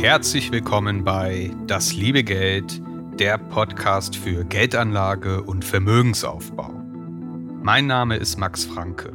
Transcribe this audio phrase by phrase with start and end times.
[0.00, 2.80] Herzlich willkommen bei Das liebe Geld,
[3.18, 6.72] der Podcast für Geldanlage und Vermögensaufbau.
[7.64, 9.12] Mein Name ist Max Franke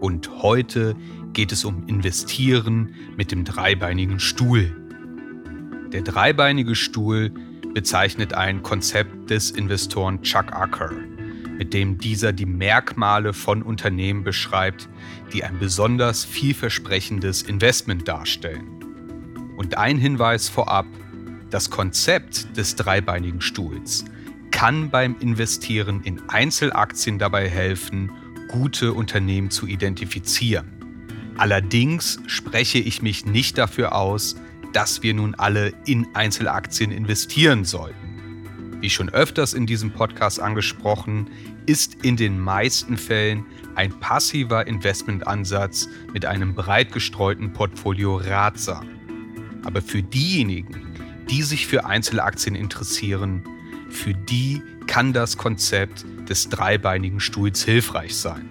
[0.00, 0.96] und heute
[1.34, 4.74] geht es um Investieren mit dem dreibeinigen Stuhl.
[5.92, 7.30] Der dreibeinige Stuhl
[7.74, 10.92] bezeichnet ein Konzept des Investoren Chuck Acker,
[11.58, 14.88] mit dem dieser die Merkmale von Unternehmen beschreibt,
[15.34, 18.81] die ein besonders vielversprechendes Investment darstellen.
[19.62, 20.86] Und ein Hinweis vorab,
[21.50, 24.04] das Konzept des dreibeinigen Stuhls
[24.50, 28.10] kann beim Investieren in Einzelaktien dabei helfen,
[28.48, 30.66] gute Unternehmen zu identifizieren.
[31.36, 34.34] Allerdings spreche ich mich nicht dafür aus,
[34.72, 38.78] dass wir nun alle in Einzelaktien investieren sollten.
[38.80, 41.30] Wie schon öfters in diesem Podcast angesprochen,
[41.66, 49.01] ist in den meisten Fällen ein passiver Investmentansatz mit einem breit gestreuten Portfolio ratsam.
[49.64, 50.94] Aber für diejenigen,
[51.30, 53.42] die sich für Einzelaktien interessieren,
[53.90, 58.48] für die kann das Konzept des dreibeinigen Stuhls hilfreich sein.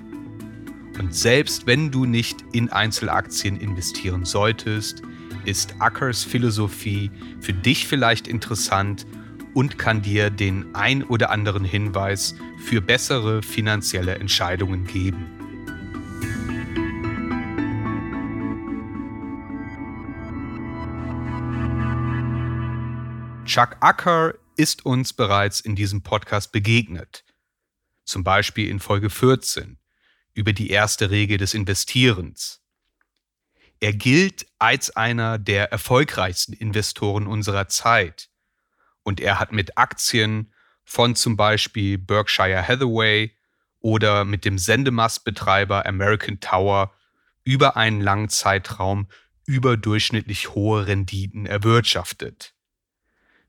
[0.99, 5.01] Und selbst wenn du nicht in Einzelaktien investieren solltest,
[5.45, 7.09] ist Ackers Philosophie
[7.39, 9.07] für dich vielleicht interessant
[9.53, 15.40] und kann dir den ein oder anderen Hinweis für bessere finanzielle Entscheidungen geben.
[23.51, 27.25] Chuck Acker ist uns bereits in diesem Podcast begegnet.
[28.05, 29.77] Zum Beispiel in Folge 14
[30.33, 32.61] über die erste Regel des Investierens.
[33.81, 38.29] Er gilt als einer der erfolgreichsten Investoren unserer Zeit
[39.03, 40.53] und er hat mit Aktien
[40.85, 43.35] von zum Beispiel Berkshire Hathaway
[43.81, 46.93] oder mit dem Sendemastbetreiber American Tower
[47.43, 49.09] über einen langen Zeitraum
[49.45, 52.55] überdurchschnittlich hohe Renditen erwirtschaftet.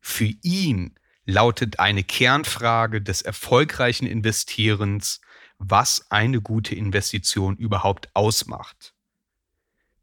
[0.02, 5.20] Für ihn lautet eine Kernfrage des erfolgreichen Investierens,
[5.58, 8.94] was eine gute Investition überhaupt ausmacht.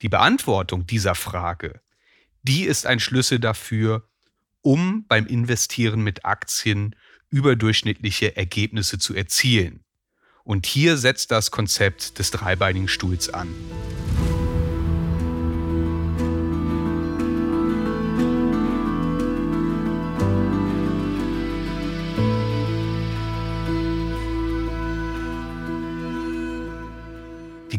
[0.02, 1.82] Die Beantwortung dieser Frage,
[2.44, 4.08] die ist ein Schlüssel dafür,
[4.62, 6.96] um beim Investieren mit Aktien
[7.30, 9.84] überdurchschnittliche Ergebnisse zu erzielen.
[10.46, 13.54] Und hier setzt das Konzept des dreibeinigen Stuhls an.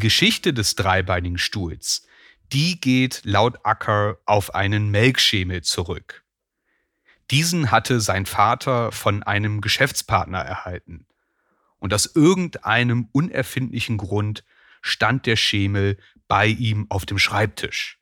[0.01, 2.07] Geschichte des dreibeinigen Stuhls,
[2.53, 6.25] die geht laut Acker auf einen Melkschemel zurück.
[7.31, 11.07] Diesen hatte sein Vater von einem Geschäftspartner erhalten.
[11.79, 14.45] Und aus irgendeinem unerfindlichen Grund
[14.83, 15.97] stand der Schemel
[16.27, 17.99] bei ihm auf dem Schreibtisch.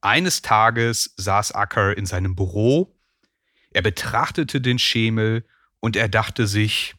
[0.00, 2.94] Eines Tages saß Acker in seinem Büro,
[3.70, 5.44] er betrachtete den Schemel
[5.80, 6.94] und er dachte sich,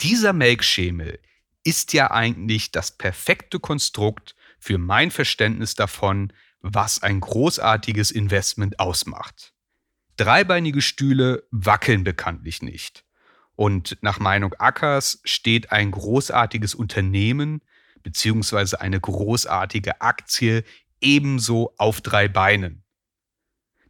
[0.00, 1.18] dieser Melkschemel
[1.64, 9.52] ist ja eigentlich das perfekte Konstrukt für mein Verständnis davon, was ein großartiges Investment ausmacht.
[10.16, 13.04] Dreibeinige Stühle wackeln bekanntlich nicht.
[13.56, 17.62] Und nach Meinung Ackers steht ein großartiges Unternehmen
[18.02, 18.76] bzw.
[18.76, 20.64] eine großartige Aktie
[21.00, 22.84] ebenso auf drei Beinen.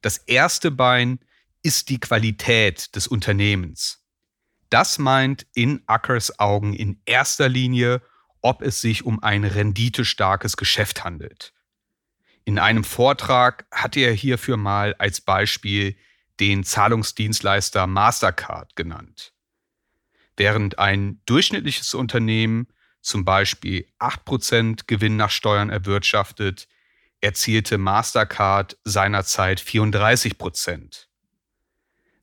[0.03, 1.19] Das erste Bein
[1.63, 4.00] ist die Qualität des Unternehmens.
[4.71, 8.03] Das meint in Ackers Augen in erster Linie,
[8.41, 11.53] ob es sich um ein renditestarkes Geschäft handelt.
[12.45, 15.97] In einem Vortrag hatte er hierfür mal als Beispiel
[16.39, 19.35] den Zahlungsdienstleister Mastercard genannt.
[20.37, 22.69] Während ein durchschnittliches Unternehmen
[23.03, 26.67] zum Beispiel 8% Gewinn nach Steuern erwirtschaftet,
[27.21, 31.10] erzielte Mastercard seinerzeit 34%.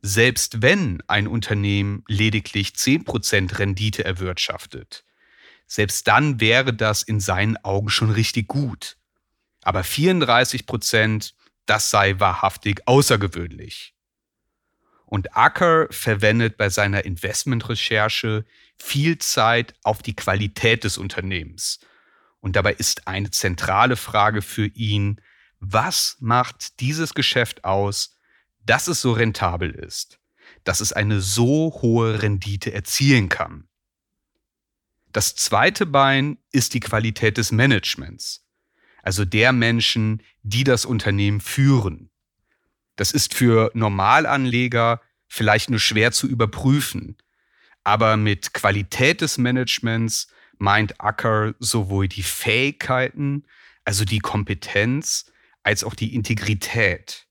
[0.09, 5.03] Selbst wenn ein Unternehmen lediglich 10% Rendite erwirtschaftet,
[5.65, 8.95] selbst dann wäre das in seinen Augen schon richtig gut.
[9.63, 11.33] Aber 34%
[11.65, 13.95] das sei wahrhaftig außergewöhnlich.
[15.05, 18.45] Und Acker verwendet bei seiner Investmentrecherche
[18.77, 21.81] viel Zeit auf die Qualität des Unternehmens.
[22.39, 25.19] Und dabei ist eine zentrale Frage für ihn,
[25.59, 28.16] was macht dieses Geschäft aus,
[28.69, 30.19] dass es so rentabel ist,
[30.63, 33.67] dass es eine so hohe Rendite erzielen kann?
[35.11, 38.45] Das zweite Bein ist die Qualität des Managements,
[39.01, 42.11] also der Menschen, die das Unternehmen führen.
[42.97, 47.17] Das ist für Normalanleger vielleicht nur schwer zu überprüfen.
[47.83, 50.27] Aber mit Qualität des Managements
[50.57, 53.45] meint Acker sowohl die Fähigkeiten,
[53.85, 55.31] also die Kompetenz,
[55.63, 57.26] als auch die Integrität.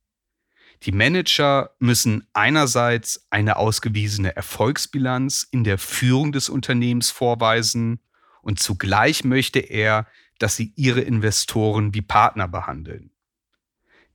[0.83, 8.01] Die Manager müssen einerseits eine ausgewiesene Erfolgsbilanz in der Führung des Unternehmens vorweisen
[8.43, 10.07] und zugleich möchte er,
[10.39, 13.11] dass sie ihre Investoren wie Partner behandeln.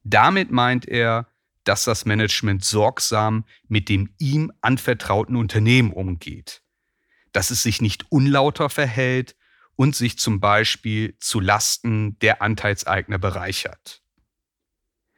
[0.04, 1.28] Damit meint er,
[1.64, 6.64] dass das Management sorgsam mit dem ihm anvertrauten Unternehmen umgeht,
[7.34, 9.36] dass es sich nicht unlauter verhält
[9.76, 14.02] und sich zum Beispiel zu Lasten der Anteilseigner bereichert.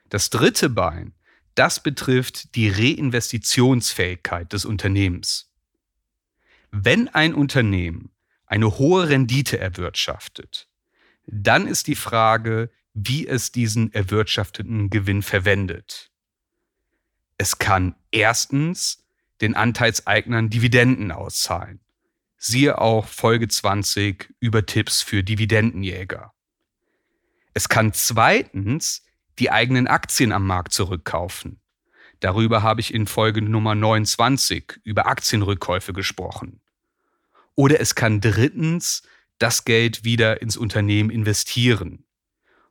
[0.10, 1.14] Das dritte Bein,
[1.56, 5.52] das betrifft die Reinvestitionsfähigkeit des Unternehmens.
[6.72, 8.12] Wenn ein Unternehmen
[8.46, 10.68] eine hohe Rendite erwirtschaftet,
[11.26, 16.12] dann ist die Frage, wie es diesen erwirtschafteten Gewinn verwendet.
[17.38, 19.06] Es kann erstens
[19.42, 21.80] den Anteilseignern Dividenden auszahlen.
[22.38, 26.34] Siehe auch Folge 20 über Tipps für Dividendenjäger.
[27.54, 29.04] Es kann zweitens
[29.40, 31.60] die eigenen Aktien am Markt zurückkaufen.
[32.20, 36.62] Darüber habe ich in Folge Nummer 29 über Aktienrückkäufe gesprochen.
[37.56, 39.04] Oder es kann drittens
[39.40, 42.06] das Geld wieder ins Unternehmen investieren.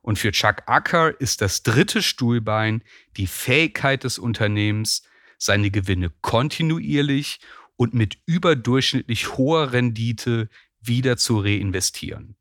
[0.01, 2.83] Und für Chuck Acker ist das dritte Stuhlbein
[3.15, 5.03] die Fähigkeit des Unternehmens,
[5.37, 7.39] seine Gewinne kontinuierlich
[7.75, 10.49] und mit überdurchschnittlich hoher Rendite
[10.81, 12.35] wieder zu reinvestieren.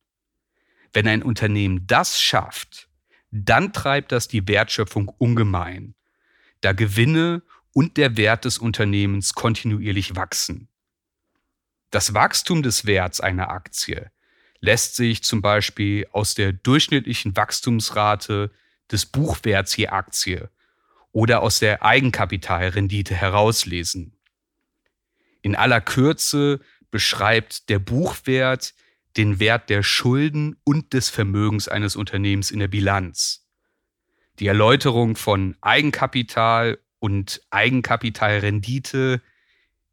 [0.92, 2.88] Wenn ein Unternehmen das schafft,
[3.32, 5.94] dann treibt das die Wertschöpfung ungemein,
[6.60, 7.42] da Gewinne
[7.72, 10.68] und der Wert des Unternehmens kontinuierlich wachsen.
[11.90, 14.10] Das Wachstum des Werts einer Aktie
[14.60, 18.50] lässt sich zum Beispiel aus der durchschnittlichen Wachstumsrate
[18.90, 20.50] des Buchwerts je Aktie
[21.10, 24.16] oder aus der Eigenkapitalrendite herauslesen.
[25.40, 28.74] In aller Kürze beschreibt der Buchwert
[29.16, 33.46] den Wert der Schulden und des Vermögens eines Unternehmens in der Bilanz.
[34.38, 39.20] Die Erläuterung von Eigenkapital und Eigenkapitalrendite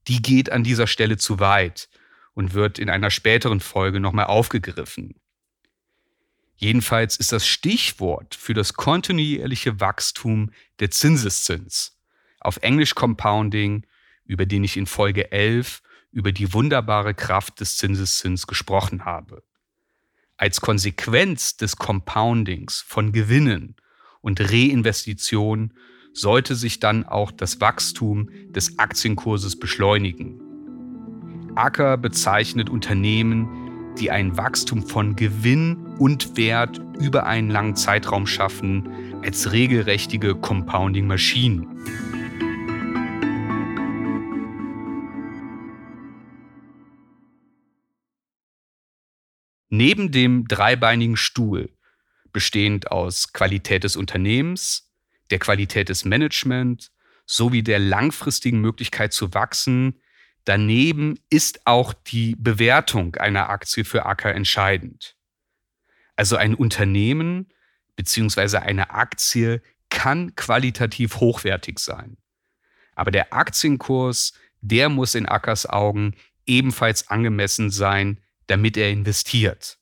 [0.09, 1.87] die geht an dieser Stelle zu weit
[2.33, 5.15] und wird in einer späteren Folge nochmal aufgegriffen.
[6.55, 11.97] Jedenfalls ist das Stichwort für das kontinuierliche Wachstum der Zinseszins,
[12.39, 13.85] auf Englisch Compounding,
[14.25, 15.81] über den ich in Folge 11
[16.11, 19.43] über die wunderbare Kraft des Zinseszins gesprochen habe.
[20.37, 23.75] Als Konsequenz des Compoundings von Gewinnen
[24.21, 25.73] und Reinvestitionen
[26.13, 30.41] sollte sich dann auch das Wachstum des Aktienkurses beschleunigen.
[31.55, 38.89] Acker bezeichnet Unternehmen, die ein Wachstum von Gewinn und Wert über einen langen Zeitraum schaffen,
[39.23, 41.67] als regelrechtige Compounding-Maschinen.
[49.79, 51.73] Neben dem dreibeinigen Stuhl,
[52.33, 54.91] bestehend aus Qualität des Unternehmens,
[55.29, 56.91] der Qualität des Management
[57.25, 60.01] sowie der langfristigen Möglichkeit zu wachsen.
[60.43, 65.15] Daneben ist auch die Bewertung einer Aktie für Acker entscheidend.
[66.17, 67.47] Also ein Unternehmen
[67.95, 68.57] bzw.
[68.57, 72.17] eine Aktie kann qualitativ hochwertig sein.
[72.95, 79.77] Aber der Aktienkurs, der muss in Ackers Augen ebenfalls angemessen sein, damit er investiert.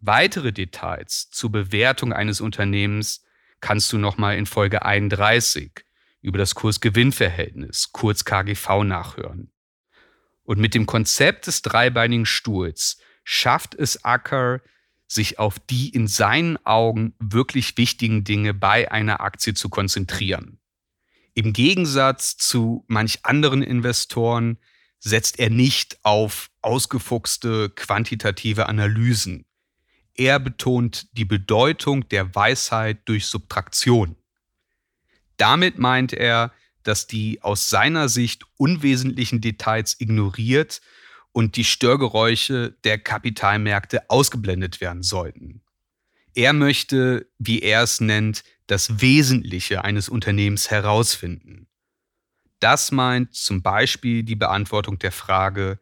[0.00, 3.24] Weitere Details zur Bewertung eines Unternehmens
[3.60, 5.72] kannst du nochmal in Folge 31
[6.20, 9.52] über das Kurs-Gewinn-Verhältnis, kurz KGV, nachhören.
[10.42, 14.60] Und mit dem Konzept des dreibeinigen Stuhls schafft es Acker,
[15.08, 20.58] sich auf die in seinen Augen wirklich wichtigen Dinge bei einer Aktie zu konzentrieren.
[21.34, 24.58] Im Gegensatz zu manch anderen Investoren
[24.98, 29.46] setzt er nicht auf ausgefuchste quantitative Analysen.
[30.14, 34.16] Er betont die Bedeutung der Weisheit durch Subtraktion.
[35.36, 40.80] Damit meint er, dass die aus seiner Sicht unwesentlichen Details ignoriert
[41.32, 45.62] und die Störgeräusche der Kapitalmärkte ausgeblendet werden sollten.
[46.34, 51.68] Er möchte, wie er es nennt, das Wesentliche eines Unternehmens herausfinden.
[52.58, 55.78] Das meint zum Beispiel die Beantwortung der Frage,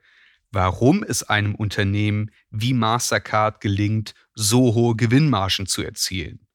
[0.54, 6.46] warum es einem Unternehmen wie Mastercard gelingt, so hohe Gewinnmargen zu erzielen.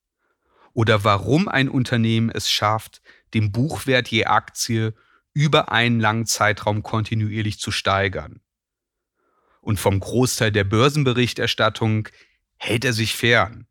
[0.74, 3.02] Oder warum ein Unternehmen es schafft,
[3.34, 4.94] den Buchwert je Aktie
[5.34, 8.42] über einen langen Zeitraum kontinuierlich zu steigern.
[9.62, 12.08] Und vom Großteil der Börsenberichterstattung
[12.58, 13.68] hält er sich fern.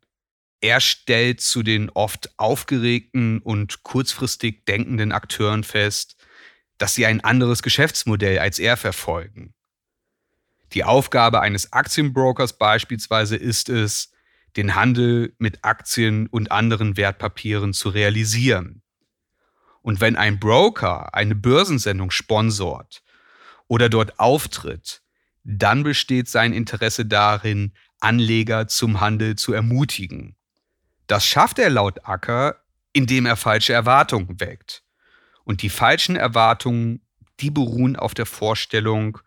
[0.61, 6.15] Er stellt zu den oft aufgeregten und kurzfristig denkenden Akteuren fest,
[6.77, 9.53] dass sie ein anderes Geschäftsmodell als er verfolgen.
[10.73, 14.11] Die Aufgabe eines Aktienbrokers beispielsweise ist es,
[14.55, 18.81] den Handel mit Aktien und anderen Wertpapieren zu realisieren.
[19.81, 23.01] Und wenn ein Broker eine Börsensendung sponsort
[23.67, 25.01] oder dort auftritt,
[25.43, 30.35] dann besteht sein Interesse darin, Anleger zum Handel zu ermutigen.
[31.07, 32.57] Das schafft er laut Acker,
[32.93, 34.83] indem er falsche Erwartungen weckt.
[35.43, 37.01] Und die falschen Erwartungen,
[37.39, 39.19] die beruhen auf der Vorstellung,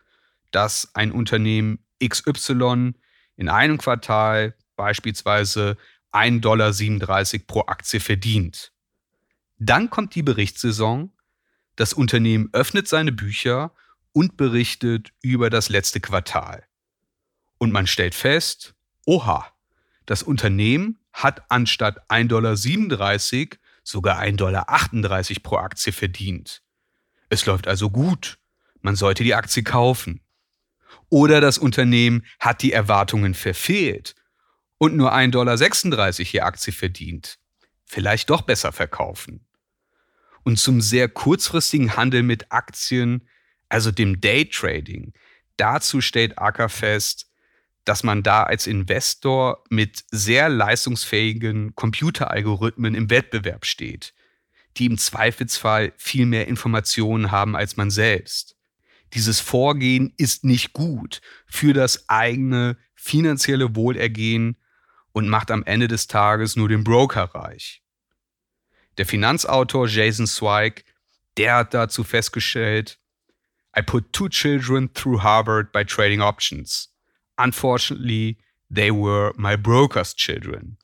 [0.52, 2.94] dass ein Unternehmen XY
[3.36, 5.76] in einem Quartal beispielsweise
[6.12, 8.72] 1,37 Dollar pro Aktie verdient.
[9.58, 11.12] Dann kommt die Berichtssaison,
[11.76, 13.72] das Unternehmen öffnet seine Bücher
[14.12, 16.66] und berichtet über das letzte Quartal.
[17.58, 18.74] Und man stellt fest,
[19.06, 19.46] oha,
[20.06, 24.66] das Unternehmen hat anstatt 1,37 Dollar sogar 1,38 Dollar
[25.42, 26.62] pro Aktie verdient.
[27.28, 28.38] Es läuft also gut.
[28.80, 30.21] Man sollte die Aktie kaufen.
[31.08, 34.14] Oder das Unternehmen hat die Erwartungen verfehlt
[34.78, 37.38] und nur 1,36 Dollar je Aktie verdient.
[37.84, 39.46] Vielleicht doch besser verkaufen.
[40.44, 43.28] Und zum sehr kurzfristigen Handel mit Aktien,
[43.68, 45.12] also dem Daytrading,
[45.56, 47.30] dazu stellt Acker fest,
[47.84, 54.14] dass man da als Investor mit sehr leistungsfähigen Computeralgorithmen im Wettbewerb steht,
[54.76, 58.56] die im Zweifelsfall viel mehr Informationen haben als man selbst.
[59.14, 64.56] Dieses Vorgehen ist nicht gut für das eigene finanzielle Wohlergehen
[65.12, 67.82] und macht am Ende des Tages nur den Broker reich.
[68.98, 70.84] Der Finanzautor Jason Zweig,
[71.36, 72.98] der hat dazu festgestellt,
[73.76, 76.94] I put two children through Harvard by trading options.
[77.38, 78.38] Unfortunately,
[78.74, 80.78] they were my broker's children.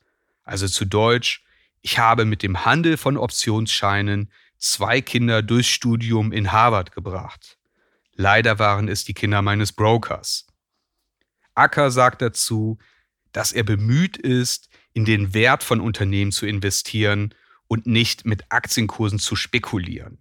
[0.44, 1.44] Also zu Deutsch,
[1.82, 7.57] ich habe mit dem Handel von Optionsscheinen zwei Kinder durchs Studium in Harvard gebracht.
[8.20, 10.44] Leider waren es die Kinder meines Brokers.
[11.54, 12.78] Acker sagt dazu,
[13.30, 17.32] dass er bemüht ist, in den Wert von Unternehmen zu investieren
[17.68, 20.18] und nicht mit Aktienkursen zu spekulieren.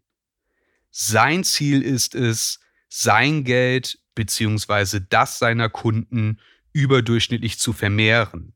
[0.92, 5.00] Sein Ziel ist es, sein Geld bzw.
[5.10, 6.40] das seiner Kunden
[6.74, 8.54] überdurchschnittlich zu vermehren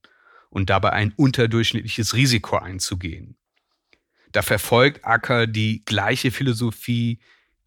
[0.52, 3.38] und dabei ein unterdurchschnittliches Risiko einzugehen.
[4.34, 7.20] Da verfolgt Acker die gleiche Philosophie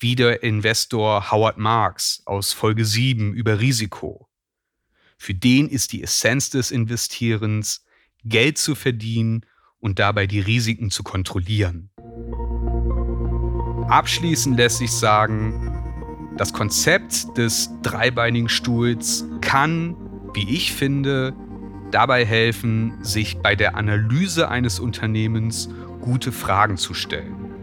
[0.04, 4.28] wie der Investor Howard Marks aus Folge 7 über Risiko.
[5.16, 7.86] Für den ist die Essenz des Investierens,
[8.22, 9.46] Geld zu verdienen
[9.78, 11.88] und dabei die Risiken zu kontrollieren.
[13.88, 19.96] Abschließend lässt sich sagen, das Konzept des dreibeinigen Stuhls kann,
[20.34, 21.34] wie ich finde,
[21.92, 25.70] dabei helfen, sich bei der Analyse eines Unternehmens
[26.02, 27.54] gute Fragen zu stellen.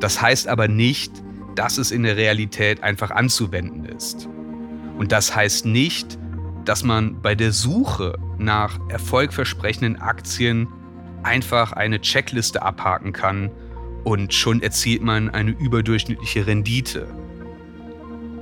[0.00, 1.23] Das heißt aber nicht,
[1.54, 4.28] dass es in der Realität einfach anzuwenden ist.
[4.98, 6.18] Und das heißt nicht,
[6.64, 10.68] dass man bei der Suche nach erfolgversprechenden Aktien
[11.22, 13.50] einfach eine Checkliste abhaken kann
[14.04, 17.06] und schon erzielt man eine überdurchschnittliche Rendite.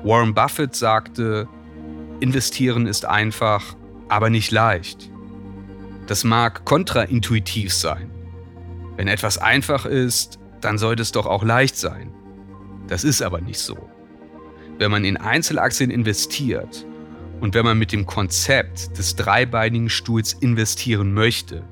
[0.05, 1.49] Warren Buffett sagte,
[2.21, 3.77] investieren ist einfach,
[4.09, 5.11] aber nicht leicht.
[6.07, 8.11] Das mag kontraintuitiv sein.
[8.97, 12.13] Wenn etwas einfach ist, dann sollte es doch auch leicht sein.
[12.89, 13.91] Das ist aber nicht so.
[14.79, 16.87] Wenn man in Einzelaktien investiert
[17.41, 21.65] und wenn man mit dem Konzept des dreibeinigen Stuhls investieren möchte,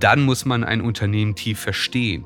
[0.00, 2.24] dann muss man ein Unternehmen tief verstehen.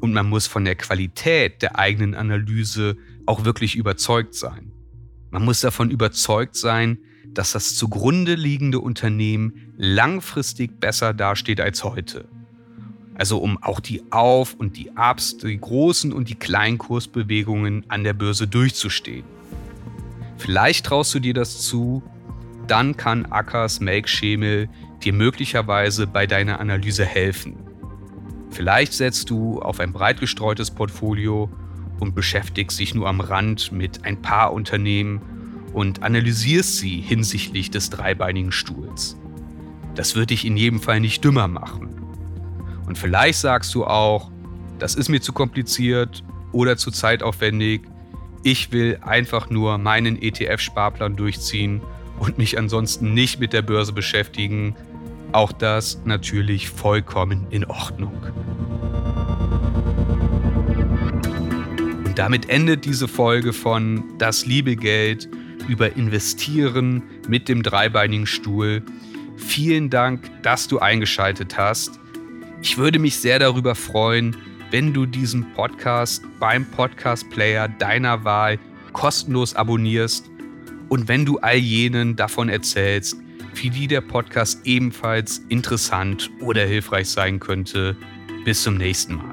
[0.00, 4.72] Und man muss von der Qualität der eigenen Analyse auch wirklich überzeugt sein.
[5.30, 6.98] Man muss davon überzeugt sein,
[7.28, 12.28] dass das zugrunde liegende Unternehmen langfristig besser dasteht als heute.
[13.14, 18.04] Also um auch die Auf- und die Ups, die großen und die kleinen Kursbewegungen an
[18.04, 19.24] der Börse durchzustehen.
[20.38, 22.02] Vielleicht traust du dir das zu,
[22.66, 24.68] dann kann Ackers Melkschemel
[25.02, 27.56] dir möglicherweise bei deiner Analyse helfen.
[28.50, 31.50] Vielleicht setzt du auf ein breit gestreutes Portfolio
[32.00, 35.20] und beschäftigst dich nur am Rand mit ein paar Unternehmen
[35.72, 39.16] und analysierst sie hinsichtlich des dreibeinigen Stuhls.
[39.94, 42.01] Das wird dich in jedem Fall nicht dümmer machen.
[42.92, 44.30] Und vielleicht sagst du auch,
[44.78, 46.22] das ist mir zu kompliziert
[46.52, 47.80] oder zu zeitaufwendig.
[48.42, 51.80] Ich will einfach nur meinen ETF-Sparplan durchziehen
[52.18, 54.76] und mich ansonsten nicht mit der Börse beschäftigen.
[55.32, 58.12] Auch das natürlich vollkommen in Ordnung.
[62.04, 65.30] Und damit endet diese Folge von Das liebe Geld
[65.66, 68.82] über Investieren mit dem dreibeinigen Stuhl.
[69.38, 72.01] Vielen Dank, dass du eingeschaltet hast.
[72.62, 74.36] Ich würde mich sehr darüber freuen,
[74.70, 78.58] wenn du diesen Podcast beim Podcast Player deiner Wahl
[78.92, 80.30] kostenlos abonnierst
[80.88, 83.16] und wenn du all jenen davon erzählst,
[83.52, 87.96] für die der Podcast ebenfalls interessant oder hilfreich sein könnte.
[88.44, 89.31] Bis zum nächsten Mal.